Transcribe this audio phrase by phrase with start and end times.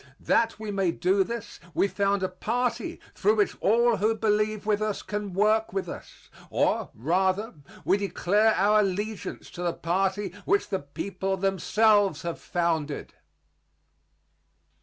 [0.21, 4.81] That we may do this we found a party through which all who believe with
[4.81, 7.53] us can work with us; or, rather,
[7.85, 13.13] we declare our allegiance to the party which the people themselves have founded.